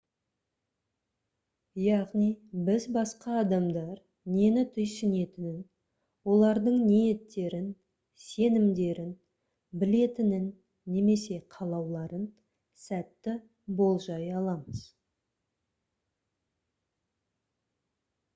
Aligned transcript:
яғни 1.87 2.29
біз 2.69 2.85
басқа 2.95 3.33
адамдар 3.41 3.99
нені 4.37 4.63
түйсінетінін 4.77 5.59
олардың 6.35 6.79
ниеттерін 6.87 7.67
сенімдерін 8.23 9.11
білетінін 9.83 10.47
немесе 10.95 11.37
қалауларын 11.57 12.23
сәтті 12.87 13.35
болжай 13.83 14.29
аламыз 14.41 14.83